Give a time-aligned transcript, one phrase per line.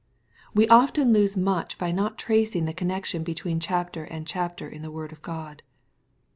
[0.55, 4.89] We often lose much by not tracing the connection between chapter and chapter in the
[4.89, 5.61] word of God.